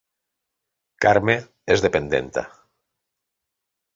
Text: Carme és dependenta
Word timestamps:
Carme 1.05 1.35
és 1.75 1.83
dependenta 1.85 2.45